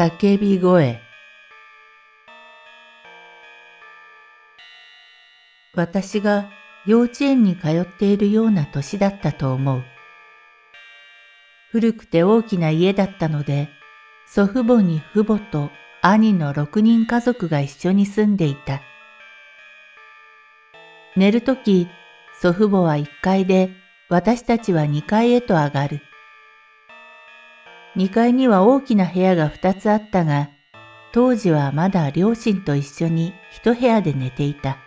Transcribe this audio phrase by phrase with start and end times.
[0.00, 0.98] 叫び声
[5.74, 6.48] 私が
[6.86, 9.84] 幼稚園に通っているような年だったと思う。
[11.70, 13.68] 古くて大きな家だったので、
[14.26, 15.70] 祖父母に父母と
[16.00, 18.80] 兄の六人家族が一緒に住んでいた。
[21.14, 21.88] 寝るとき、
[22.40, 23.68] 祖父母は一階で、
[24.08, 26.00] 私たちは二階へと上がる。
[27.96, 30.50] 2階には大きな部屋が2つあったが、
[31.12, 34.78] 当時はまだ両親と一緒に一部屋で寝ていた。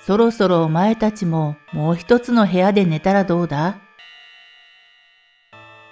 [0.00, 3.80] そろそろお前たちももう一つの部屋で寝たらどうだ？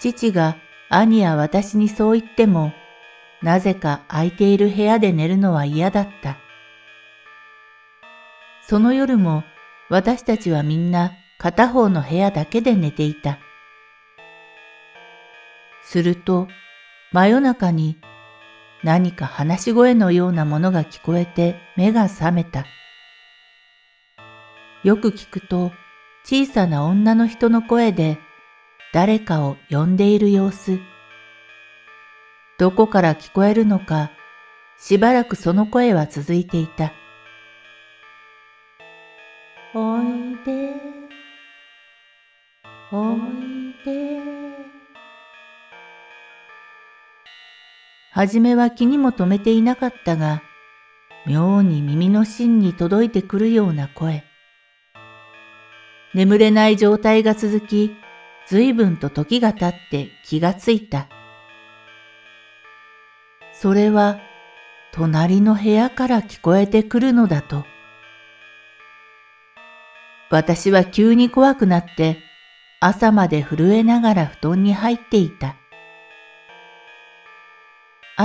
[0.00, 0.56] 父が
[0.90, 2.72] 兄や私にそう言っても、
[3.42, 6.36] なぜか空いている部屋で寝るのは嫌だった。
[8.68, 9.44] その夜も
[9.88, 13.38] 私たちはみんな片方の部屋だけで寝ていた。
[15.82, 16.48] すると、
[17.12, 17.98] 真夜中に
[18.82, 22.64] 何か話し声のようなものが聞こえて目が覚めた。
[24.82, 25.72] よく聞くと
[26.24, 28.18] 小さな女の人の声で
[28.92, 30.80] 誰かを呼んでいる様子。
[32.58, 34.10] どこから聞こえるのか、
[34.78, 36.92] しばらくその声は続いていた。
[39.74, 40.74] おいで、
[42.90, 44.41] おいで。
[48.14, 50.42] はじめは気にも留めていなかったが、
[51.26, 54.22] 妙に耳の芯に届いてくるような声。
[56.12, 57.96] 眠れない状態が続き、
[58.46, 61.08] 随分と時が経って気がついた。
[63.54, 64.20] それは、
[64.92, 67.64] 隣の部屋から聞こえてくるのだと。
[70.28, 72.18] 私は急に怖くなって、
[72.78, 75.56] 朝まで震えながら布団に入っていた。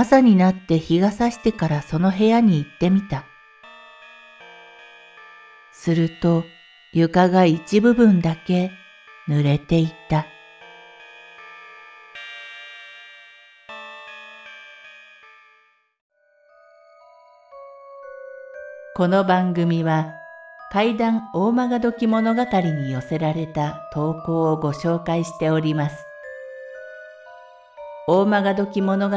[0.00, 3.24] 朝になって日が差してからその部屋に行ってみた。
[5.72, 6.44] すると
[6.92, 8.70] 床が一部分だけ
[9.28, 10.28] 濡れていた。
[18.94, 20.12] この番組は
[20.70, 25.96] 怪談大曲どき物語に寄せられた投稿をご紹介しております。
[28.06, 29.16] 大曲どき物語